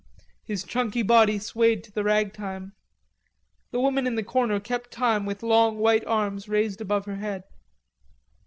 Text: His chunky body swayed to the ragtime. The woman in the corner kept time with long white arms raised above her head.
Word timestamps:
His 0.43 0.63
chunky 0.63 1.03
body 1.03 1.37
swayed 1.37 1.83
to 1.83 1.91
the 1.91 2.03
ragtime. 2.03 2.73
The 3.69 3.79
woman 3.79 4.07
in 4.07 4.15
the 4.15 4.23
corner 4.23 4.59
kept 4.59 4.89
time 4.89 5.27
with 5.27 5.43
long 5.43 5.77
white 5.77 6.03
arms 6.07 6.49
raised 6.49 6.81
above 6.81 7.05
her 7.05 7.17
head. 7.17 7.43